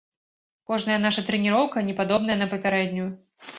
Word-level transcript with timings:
Кожная 0.71 0.95
наша 1.03 1.21
трэніроўка 1.27 1.85
не 1.91 1.97
падобная 2.01 2.41
на 2.43 2.51
папярэднюю. 2.57 3.09